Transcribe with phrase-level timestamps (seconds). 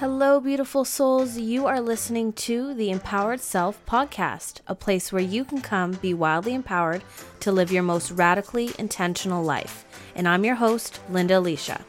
[0.00, 1.36] Hello, beautiful souls.
[1.36, 6.14] You are listening to the Empowered Self podcast, a place where you can come be
[6.14, 7.04] wildly empowered
[7.40, 9.84] to live your most radically intentional life.
[10.14, 11.84] And I'm your host, Linda Alicia.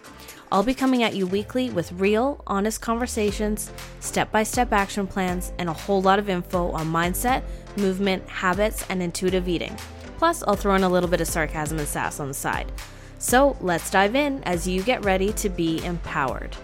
[0.52, 3.72] I'll be coming at you weekly with real, honest conversations,
[4.02, 7.44] step by step action plans, and a whole lot of info on mindset,
[7.78, 9.78] movement, habits, and intuitive eating.
[10.18, 12.74] Plus, I'll throw in a little bit of sarcasm and sass on the side.
[13.20, 16.58] So let's dive in as you get ready to be empowered.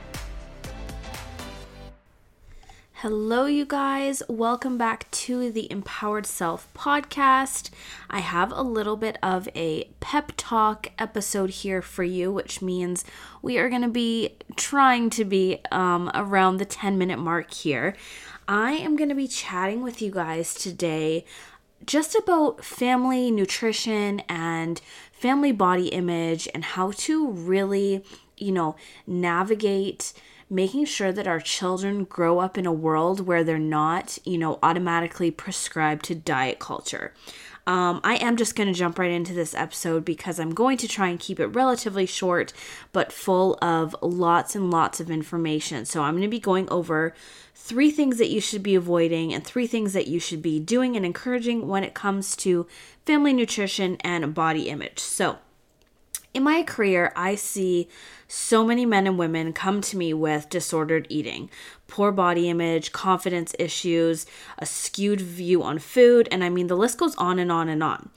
[3.10, 4.22] Hello, you guys.
[4.28, 7.70] Welcome back to the Empowered Self podcast.
[8.10, 13.06] I have a little bit of a pep talk episode here for you, which means
[13.42, 17.96] we are going to be trying to be um, around the 10 minute mark here.
[18.46, 21.24] I am going to be chatting with you guys today
[21.86, 24.82] just about family nutrition and
[25.14, 28.04] family body image and how to really,
[28.36, 30.12] you know, navigate
[30.50, 34.60] making sure that our children grow up in a world where they're not, you know,
[34.64, 37.14] automatically prescribed to diet culture.
[37.66, 40.88] Um, I am just going to jump right into this episode because I'm going to
[40.88, 42.54] try and keep it relatively short
[42.94, 45.84] but full of lots and lots of information.
[45.84, 47.14] So, I'm going to be going over
[47.54, 50.96] three things that you should be avoiding and three things that you should be doing
[50.96, 52.66] and encouraging when it comes to
[53.06, 55.00] family nutrition and body image.
[55.00, 55.40] So,
[56.38, 57.90] in my career, I see
[58.28, 61.50] so many men and women come to me with disordered eating,
[61.88, 64.28] poor body image, confidence issues,
[64.60, 67.82] a skewed view on food, and I mean, the list goes on and on and
[67.82, 68.12] on.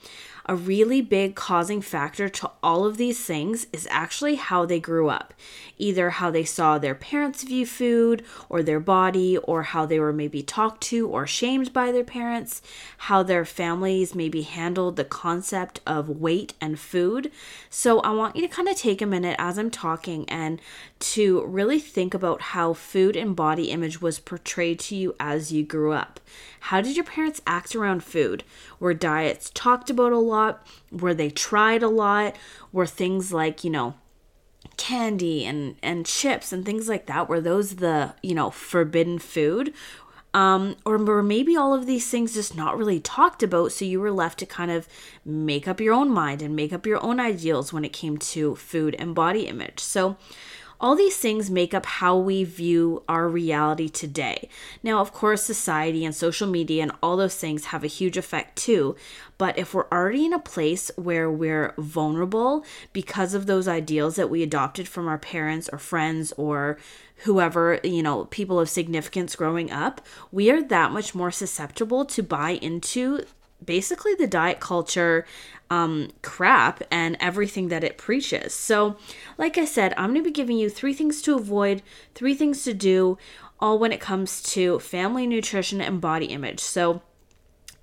[0.45, 5.09] A really big causing factor to all of these things is actually how they grew
[5.09, 5.33] up.
[5.77, 10.13] Either how they saw their parents view food or their body, or how they were
[10.13, 12.61] maybe talked to or shamed by their parents,
[12.99, 17.31] how their families maybe handled the concept of weight and food.
[17.69, 20.59] So, I want you to kind of take a minute as I'm talking and
[21.01, 25.63] to really think about how food and body image was portrayed to you as you
[25.63, 26.19] grew up.
[26.61, 28.43] How did your parents act around food?
[28.79, 30.65] Were diets talked about a lot?
[30.91, 32.35] Were they tried a lot?
[32.71, 33.95] Were things like, you know,
[34.77, 39.73] candy and and chips and things like that were those the, you know, forbidden food?
[40.33, 43.99] Um, or, or maybe all of these things just not really talked about, so you
[43.99, 44.87] were left to kind of
[45.25, 48.55] make up your own mind and make up your own ideals when it came to
[48.55, 49.81] food and body image.
[49.81, 50.15] So,
[50.81, 54.49] all these things make up how we view our reality today.
[54.81, 58.57] Now, of course, society and social media and all those things have a huge effect
[58.57, 58.95] too.
[59.37, 64.29] But if we're already in a place where we're vulnerable because of those ideals that
[64.29, 66.77] we adopted from our parents or friends or
[67.23, 72.23] whoever, you know, people of significance growing up, we are that much more susceptible to
[72.23, 73.23] buy into
[73.63, 75.25] basically the diet culture
[75.69, 78.53] um, crap and everything that it preaches.
[78.53, 78.97] So,
[79.37, 81.81] like I said, I'm going to be giving you three things to avoid,
[82.13, 83.17] three things to do,
[83.59, 86.59] all when it comes to family nutrition and body image.
[86.59, 87.01] So,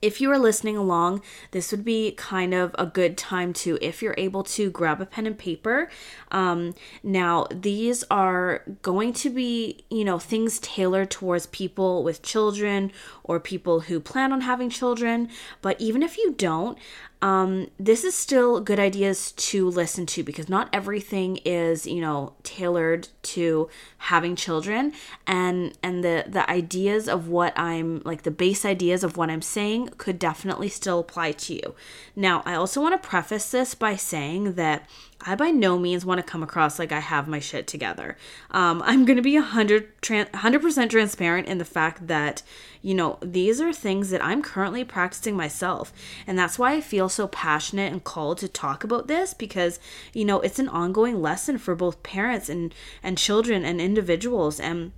[0.00, 4.02] if you are listening along, this would be kind of a good time to, if
[4.02, 5.90] you're able to, grab a pen and paper.
[6.30, 12.92] Um, now, these are going to be, you know, things tailored towards people with children
[13.24, 15.28] or people who plan on having children.
[15.62, 16.78] But even if you don't,
[17.20, 22.34] um, this is still good ideas to listen to because not everything is you know
[22.42, 23.68] tailored to
[23.98, 24.92] having children.
[25.26, 29.42] And and the the ideas of what i'm like the base ideas of what i'm
[29.42, 31.74] saying could definitely still apply to you.
[32.14, 34.88] Now i also want to preface this by saying that
[35.26, 38.16] I by no means want to come across like I have my shit together.
[38.52, 42.42] Um, I'm going to be 100 100% transparent in the fact that,
[42.82, 45.92] you know, these are things that I'm currently practicing myself.
[46.26, 49.80] And that's why I feel so passionate and called to talk about this because,
[50.12, 54.92] you know, it's an ongoing lesson for both parents and and children and individuals and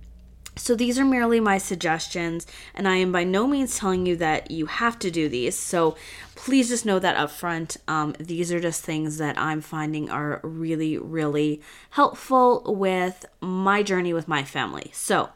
[0.55, 2.45] so these are merely my suggestions,
[2.75, 5.57] and I am by no means telling you that you have to do these.
[5.57, 5.95] So
[6.35, 7.77] please just know that up front.
[7.87, 11.61] Um, these are just things that I'm finding are really, really
[11.91, 14.91] helpful with my journey with my family.
[14.93, 15.29] So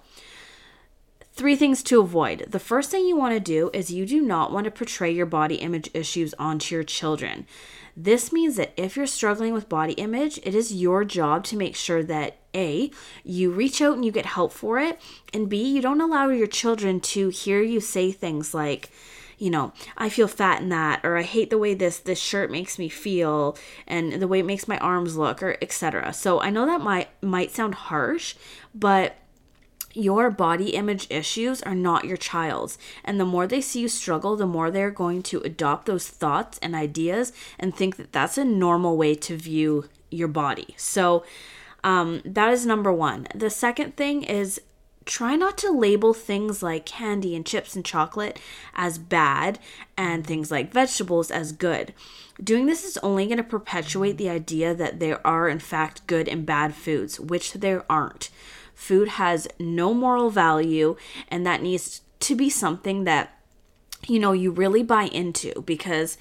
[1.36, 2.46] Three things to avoid.
[2.48, 5.26] The first thing you want to do is you do not want to portray your
[5.26, 7.46] body image issues onto your children.
[7.98, 11.76] This means that if you're struggling with body image, it is your job to make
[11.76, 12.92] sure that A,
[13.24, 15.00] you reach out and you get help for it,
[15.34, 18.90] and B, you don't allow your children to hear you say things like,
[19.38, 22.52] you know, I feel fat in that, or I hate the way this this shirt
[22.52, 23.58] makes me feel,
[23.88, 26.14] and the way it makes my arms look, or etc.
[26.14, 28.36] So I know that might might sound harsh,
[28.74, 29.16] but
[29.96, 32.78] your body image issues are not your child's.
[33.04, 36.60] And the more they see you struggle, the more they're going to adopt those thoughts
[36.62, 40.76] and ideas and think that that's a normal way to view your body.
[40.78, 41.24] So,
[41.84, 43.28] um, that is number one.
[43.36, 44.60] The second thing is
[45.06, 48.40] try not to label things like candy and chips and chocolate
[48.74, 49.60] as bad
[49.96, 51.94] and things like vegetables as good.
[52.44, 56.28] Doing this is only going to perpetuate the idea that there are, in fact, good
[56.28, 58.30] and bad foods, which there aren't.
[58.76, 60.96] Food has no moral value,
[61.28, 63.38] and that needs to be something that,
[64.08, 66.18] you know, you really buy into because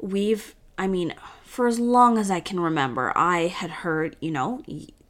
[0.00, 1.14] we've, I mean,
[1.44, 4.62] for as long as I can remember, I had heard, you know,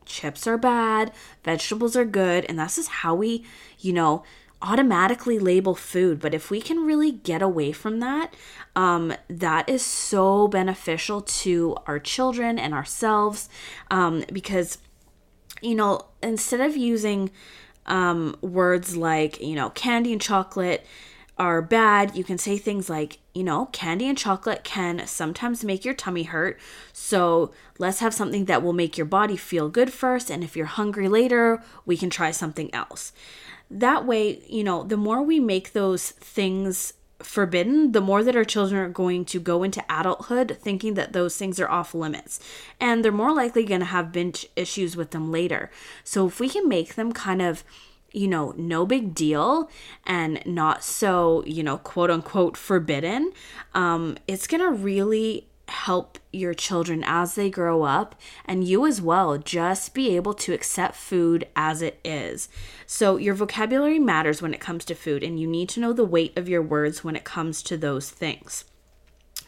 [0.04, 1.12] chips are bad,
[1.44, 3.44] vegetables are good, and that's just how we,
[3.78, 4.24] you know,
[4.60, 6.20] automatically label food.
[6.20, 8.34] But if we can really get away from that,
[8.74, 13.48] um, that is so beneficial to our children and ourselves
[13.90, 14.78] um, because,
[15.60, 17.30] you know, instead of using
[17.86, 20.86] um, words like, you know, candy and chocolate
[21.38, 25.84] are bad, you can say things like, you know, candy and chocolate can sometimes make
[25.84, 26.58] your tummy hurt.
[26.92, 30.30] So let's have something that will make your body feel good first.
[30.30, 33.12] And if you're hungry later, we can try something else.
[33.70, 38.44] That way, you know, the more we make those things forbidden, the more that our
[38.44, 42.40] children are going to go into adulthood thinking that those things are off limits.
[42.80, 45.70] And they're more likely going to have binge issues with them later.
[46.04, 47.64] So if we can make them kind of
[48.12, 49.68] you know, no big deal
[50.06, 53.32] and not so, you know, quote unquote forbidden,
[53.74, 59.00] um, it's going to really help your children as they grow up and you as
[59.00, 62.48] well just be able to accept food as it is.
[62.86, 66.04] So, your vocabulary matters when it comes to food, and you need to know the
[66.04, 68.64] weight of your words when it comes to those things.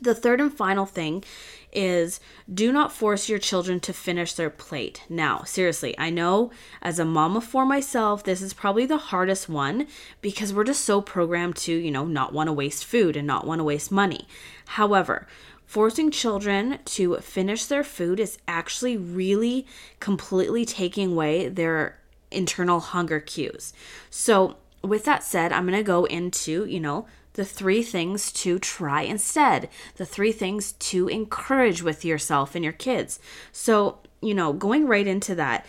[0.02, 1.24] The third and final thing
[1.72, 2.20] is
[2.52, 5.04] do not force your children to finish their plate.
[5.08, 6.50] Now, seriously, I know
[6.80, 9.86] as a mama for myself, this is probably the hardest one
[10.22, 13.46] because we're just so programmed to, you know, not want to waste food and not
[13.46, 14.26] want to waste money.
[14.68, 15.26] However,
[15.70, 19.64] forcing children to finish their food is actually really
[20.00, 21.96] completely taking away their
[22.32, 23.72] internal hunger cues.
[24.10, 28.58] So, with that said, I'm going to go into, you know, the three things to
[28.58, 33.20] try instead, the three things to encourage with yourself and your kids.
[33.52, 35.64] So, you know, going right into that,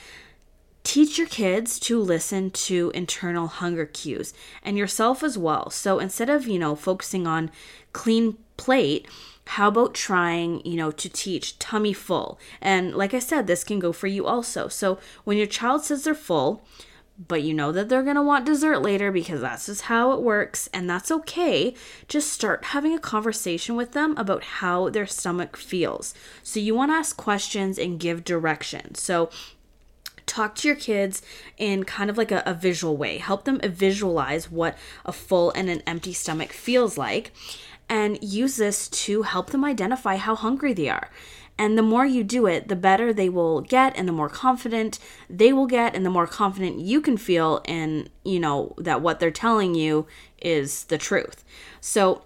[0.83, 4.33] teach your kids to listen to internal hunger cues
[4.63, 5.69] and yourself as well.
[5.69, 7.51] So instead of, you know, focusing on
[7.93, 9.07] clean plate,
[9.47, 12.39] how about trying, you know, to teach tummy full?
[12.61, 14.67] And like I said, this can go for you also.
[14.67, 16.63] So when your child says they're full,
[17.27, 20.21] but you know that they're going to want dessert later because that's just how it
[20.21, 21.75] works, and that's okay.
[22.07, 26.13] Just start having a conversation with them about how their stomach feels.
[26.41, 28.95] So, you want to ask questions and give direction.
[28.95, 29.29] So,
[30.25, 31.21] talk to your kids
[31.57, 35.69] in kind of like a, a visual way, help them visualize what a full and
[35.69, 37.31] an empty stomach feels like,
[37.91, 41.09] and use this to help them identify how hungry they are.
[41.57, 44.97] And the more you do it, the better they will get and the more confident
[45.29, 49.19] they will get and the more confident you can feel in, you know, that what
[49.19, 50.07] they're telling you
[50.41, 51.43] is the truth.
[51.81, 52.21] So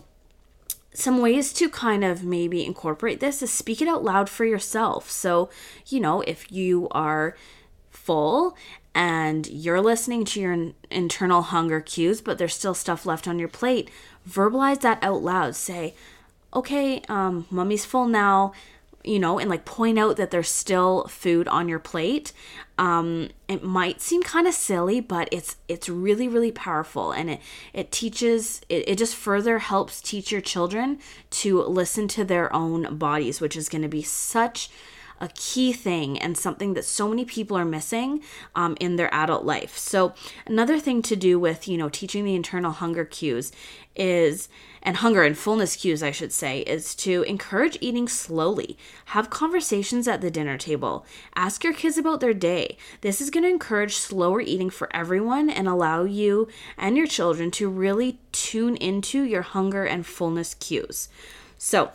[0.93, 5.09] some ways to kind of maybe incorporate this is speak it out loud for yourself.
[5.09, 5.49] So,
[5.87, 7.35] you know, if you are
[7.89, 8.55] full
[8.93, 13.49] and you're listening to your internal hunger cues, but there's still stuff left on your
[13.49, 13.89] plate,
[14.29, 15.55] verbalize that out loud.
[15.55, 15.95] Say,
[16.53, 18.53] okay, um, mommy's full now
[19.05, 22.33] you know, and like point out that there's still food on your plate.
[22.77, 27.39] Um, it might seem kind of silly, but it's it's really really powerful, and it
[27.73, 32.97] it teaches it, it just further helps teach your children to listen to their own
[32.97, 34.69] bodies, which is going to be such
[35.19, 38.21] a key thing and something that so many people are missing
[38.55, 39.77] um, in their adult life.
[39.77, 40.13] So
[40.45, 43.51] another thing to do with you know teaching the internal hunger cues
[43.95, 44.49] is
[44.85, 48.77] and hunger and fullness cues, I should say, is to encourage eating slowly.
[49.05, 51.05] Have conversations at the dinner table.
[51.35, 52.77] Ask your kids about their day.
[53.01, 57.49] This is going to encourage slower eating for everyone and allow you and your children
[57.51, 61.09] to really tune into your hunger and fullness cues.
[61.57, 61.91] So,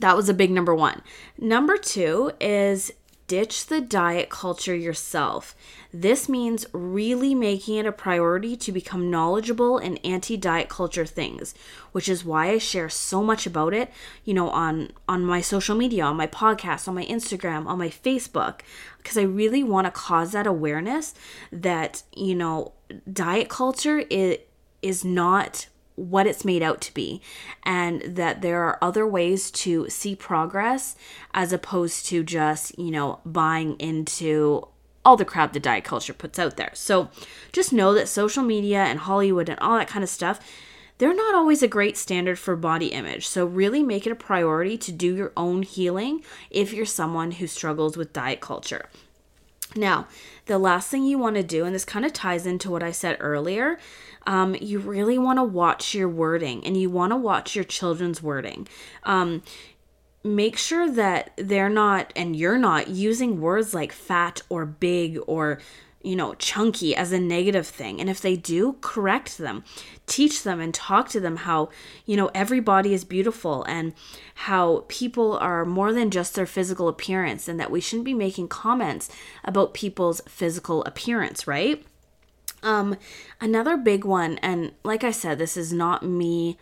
[0.00, 1.02] that was a big number one.
[1.38, 2.92] Number two is
[3.26, 5.54] ditch the diet culture yourself.
[5.92, 11.54] This means really making it a priority to become knowledgeable in anti diet culture things,
[11.92, 13.90] which is why I share so much about it,
[14.24, 17.88] you know, on on my social media, on my podcast, on my Instagram, on my
[17.88, 18.60] Facebook,
[18.98, 21.14] because I really want to cause that awareness
[21.52, 22.72] that, you know,
[23.10, 24.38] diet culture is
[24.82, 27.20] is not what it's made out to be
[27.62, 30.96] and that there are other ways to see progress
[31.32, 34.66] as opposed to just you know buying into
[35.04, 36.70] all the crap the diet culture puts out there.
[36.74, 37.10] So
[37.52, 40.40] just know that social media and hollywood and all that kind of stuff
[40.98, 43.26] they're not always a great standard for body image.
[43.26, 47.46] So really make it a priority to do your own healing if you're someone who
[47.46, 48.88] struggles with diet culture
[49.76, 50.06] Now,
[50.46, 52.90] the last thing you want to do, and this kind of ties into what I
[52.90, 53.78] said earlier,
[54.26, 58.22] um, you really want to watch your wording and you want to watch your children's
[58.22, 58.68] wording.
[59.02, 59.42] Um,
[60.22, 65.60] make sure that they're not and you're not using words like fat or big or
[66.04, 68.00] you know, chunky as a negative thing.
[68.00, 69.64] And if they do, correct them.
[70.06, 71.70] Teach them and talk to them how,
[72.04, 73.94] you know, every body is beautiful and
[74.34, 78.48] how people are more than just their physical appearance and that we shouldn't be making
[78.48, 79.10] comments
[79.44, 81.84] about people's physical appearance, right?
[82.62, 82.96] Um
[83.40, 86.58] another big one and like I said, this is not me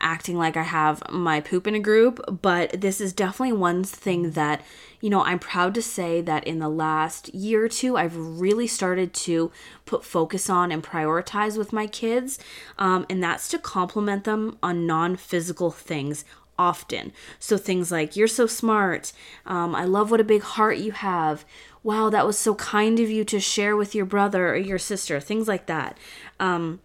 [0.00, 4.32] acting like I have my poop in a group, but this is definitely one thing
[4.32, 4.62] that,
[5.00, 8.66] you know, I'm proud to say that in the last year or two, I've really
[8.66, 9.52] started to
[9.84, 12.38] put focus on and prioritize with my kids.
[12.78, 16.24] Um, and that's to compliment them on non physical things
[16.60, 17.12] often.
[17.38, 19.12] So things like, you're so smart.
[19.46, 21.46] Um, I love what a big heart you have.
[21.82, 25.18] Wow, that was so kind of you to share with your brother or your sister.
[25.20, 25.96] Things like that.
[26.38, 26.80] Um,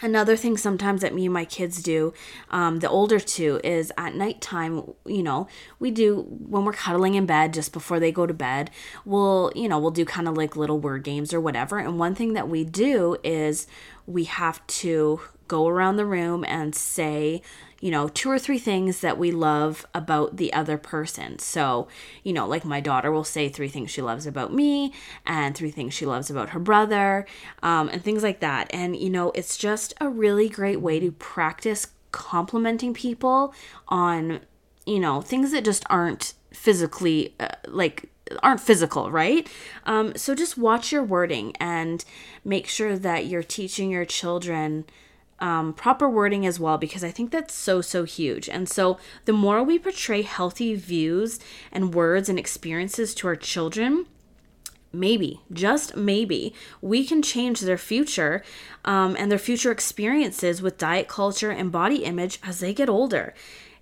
[0.00, 2.14] Another thing sometimes that me and my kids do,
[2.50, 5.48] um, the older two, is at nighttime, you know,
[5.80, 8.70] we do when we're cuddling in bed just before they go to bed,
[9.04, 11.78] we'll, you know, we'll do kind of like little word games or whatever.
[11.78, 13.66] And one thing that we do is
[14.06, 17.42] we have to go around the room and say
[17.80, 21.38] you know, two or three things that we love about the other person.
[21.38, 21.86] So,
[22.24, 24.92] you know, like my daughter will say three things she loves about me
[25.24, 27.26] and three things she loves about her brother,
[27.62, 28.68] um, and things like that.
[28.72, 33.54] And, you know, it's just a really great way to practice complimenting people
[33.86, 34.40] on,
[34.84, 38.10] you know, things that just aren't physically uh, like
[38.42, 39.48] aren't physical, right?
[39.86, 42.04] Um, so just watch your wording and
[42.44, 44.84] make sure that you're teaching your children
[45.40, 48.48] um, proper wording as well because I think that's so, so huge.
[48.48, 51.38] And so the more we portray healthy views
[51.72, 54.06] and words and experiences to our children,
[54.92, 58.42] maybe, just maybe, we can change their future
[58.84, 63.34] um, and their future experiences with diet culture and body image as they get older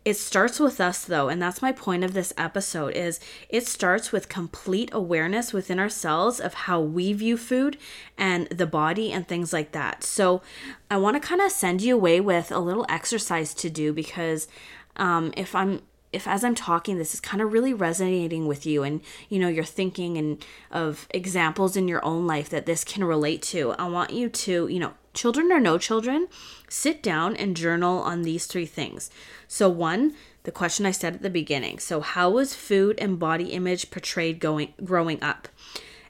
[0.07, 4.13] it starts with us though and that's my point of this episode is it starts
[4.13, 7.77] with complete awareness within ourselves of how we view food
[8.17, 10.05] and the body and things like that.
[10.05, 10.43] So
[10.91, 14.47] i want to kind of send you away with a little exercise to do because
[14.95, 15.83] um, if i'm
[16.13, 19.49] if as I'm talking this is kind of really resonating with you and you know
[19.49, 23.87] you're thinking and of examples in your own life that this can relate to, I
[23.89, 26.29] want you to, you know, children or no children,
[26.69, 29.11] sit down and journal on these three things.
[29.49, 31.81] So one, the question I said at the beginning.
[31.81, 35.49] So how was food and body image portrayed going growing up?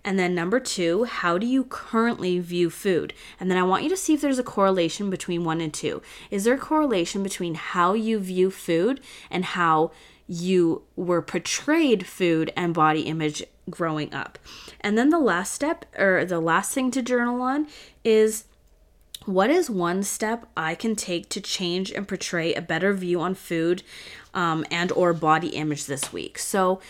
[0.06, 3.12] And then number two, how do you currently view food?
[3.40, 6.00] And then I want you to see if there's a correlation between one and two.
[6.30, 9.90] Is there a correlation between how you view food and how
[10.28, 14.38] you were portrayed food and body image growing up?
[14.80, 17.66] And then the last step, or the last thing to journal on,
[18.04, 18.44] is
[19.26, 23.35] what is one step I can take to change and portray a better view on
[23.35, 23.83] food
[24.35, 26.38] um, and or body image this week?
[26.38, 26.80] So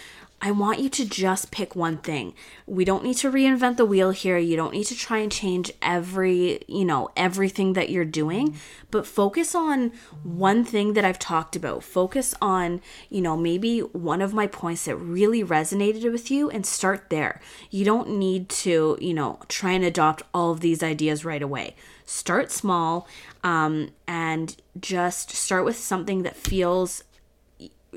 [0.40, 2.35] I want you to just pick one thing.
[2.66, 4.37] We don't need to reinvent the wheel here.
[4.37, 8.55] You don't need to try and change every, you know, everything that you're doing,
[8.90, 11.83] but focus on one thing that I've talked about.
[11.83, 16.66] Focus on, you know, maybe one of my points that really resonated with you and
[16.66, 17.40] start there.
[17.71, 21.75] You don't need to, you know, try and adopt all of these ideas right away.
[22.05, 23.09] Start small
[23.43, 27.02] um, and just start with something that feels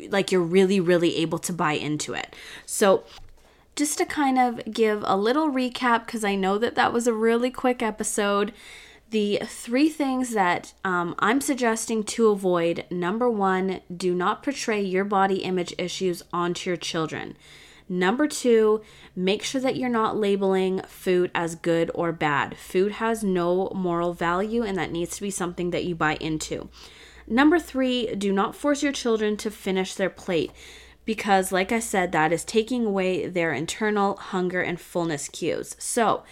[0.09, 2.35] like you're really, really able to buy into it.
[2.65, 3.03] So,
[3.75, 7.13] just to kind of give a little recap, because I know that that was a
[7.13, 8.51] really quick episode.
[9.11, 15.05] The three things that um, I'm suggesting to avoid number one, do not portray your
[15.05, 17.35] body image issues onto your children.
[17.91, 18.81] Number two,
[19.15, 22.55] make sure that you're not labeling food as good or bad.
[22.55, 26.69] Food has no moral value, and that needs to be something that you buy into.
[27.29, 30.51] Number three, do not force your children to finish their plate
[31.05, 35.75] because, like I said, that is taking away their internal hunger and fullness cues.
[35.77, 36.23] So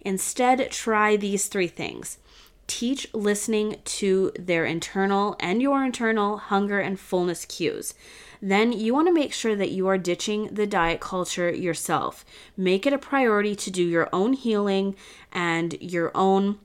[0.00, 2.18] instead, try these three things
[2.66, 7.94] teach listening to their internal and your internal hunger and fullness cues.
[8.42, 12.24] Then you want to make sure that you are ditching the diet culture yourself.
[12.56, 14.94] Make it a priority to do your own healing
[15.32, 16.58] and your own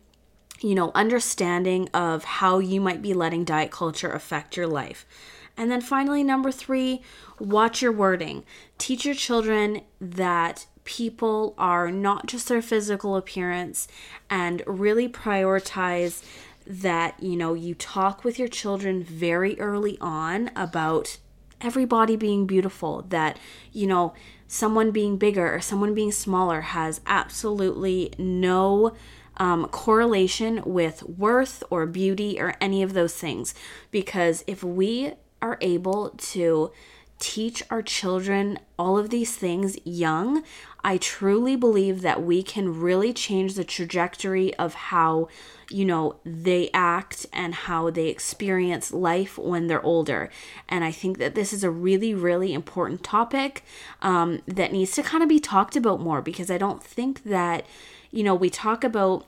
[0.62, 5.06] you know, understanding of how you might be letting diet culture affect your life.
[5.58, 7.02] And then finally, number three,
[7.40, 8.44] watch your wording.
[8.78, 13.88] Teach your children that people are not just their physical appearance
[14.30, 16.24] and really prioritize
[16.66, 21.18] that, you know, you talk with your children very early on about
[21.60, 23.38] everybody being beautiful, that,
[23.72, 24.14] you know,
[24.48, 28.94] someone being bigger or someone being smaller has absolutely no
[29.42, 33.56] um, correlation with worth or beauty or any of those things.
[33.90, 36.72] Because if we are able to
[37.18, 40.44] teach our children all of these things young,
[40.84, 45.28] I truly believe that we can really change the trajectory of how,
[45.72, 50.30] you know, they act and how they experience life when they're older.
[50.70, 53.64] And I think that this is a really, really important topic
[54.04, 57.66] um, that needs to kind of be talked about more because I don't think that,
[58.12, 59.26] you know, we talk about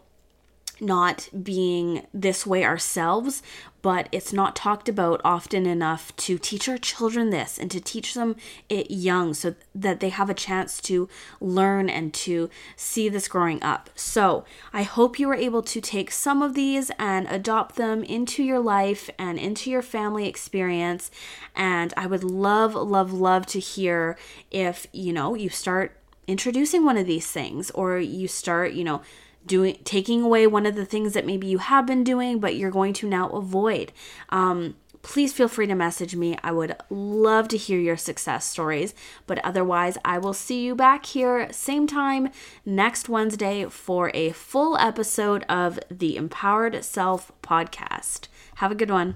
[0.83, 3.41] not being this way ourselves,
[3.81, 8.13] but it's not talked about often enough to teach our children this and to teach
[8.13, 8.35] them
[8.69, 11.09] it young so that they have a chance to
[11.41, 13.89] learn and to see this growing up.
[13.93, 18.41] So, I hope you were able to take some of these and adopt them into
[18.41, 21.11] your life and into your family experience.
[21.53, 24.17] And I would love, love, love to hear
[24.49, 29.01] if, you know, you start introducing one of these things or you start, you know,
[29.45, 32.71] doing taking away one of the things that maybe you have been doing but you're
[32.71, 33.91] going to now avoid.
[34.29, 36.37] Um, please feel free to message me.
[36.43, 38.93] I would love to hear your success stories
[39.27, 42.29] but otherwise i will see you back here same time
[42.65, 48.27] next wednesday for a full episode of the empowered self podcast.
[48.55, 49.15] Have a good one